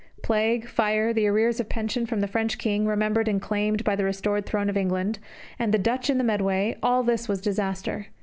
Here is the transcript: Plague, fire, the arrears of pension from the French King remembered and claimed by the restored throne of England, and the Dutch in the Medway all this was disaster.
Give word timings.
Plague, 0.23 0.65
fire, 0.67 1.13
the 1.13 1.27
arrears 1.27 1.59
of 1.59 1.69
pension 1.69 2.07
from 2.07 2.21
the 2.21 2.27
French 2.27 2.57
King 2.57 2.87
remembered 2.87 3.27
and 3.27 3.39
claimed 3.39 3.83
by 3.83 3.95
the 3.95 4.03
restored 4.03 4.47
throne 4.47 4.67
of 4.67 4.75
England, 4.75 5.19
and 5.59 5.71
the 5.71 5.77
Dutch 5.77 6.09
in 6.09 6.17
the 6.17 6.23
Medway 6.23 6.75
all 6.81 7.03
this 7.03 7.29
was 7.29 7.39
disaster. 7.39 8.07